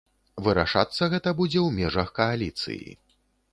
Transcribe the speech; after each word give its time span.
Вырашацца 0.45 1.09
гэта 1.15 1.29
будзе 1.41 1.59
ў 1.67 1.83
межах 1.83 2.09
кааліцыі. 2.19 2.91